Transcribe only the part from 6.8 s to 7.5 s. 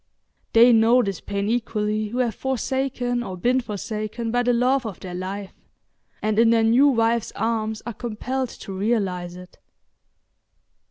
wives'